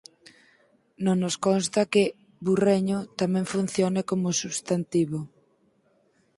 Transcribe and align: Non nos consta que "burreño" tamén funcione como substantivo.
Non 1.05 1.15
nos 1.23 1.35
consta 1.45 1.89
que 1.93 2.03
"burreño" 2.45 2.99
tamén 3.19 3.45
funcione 3.53 4.01
como 4.09 4.37
substantivo. 4.41 5.19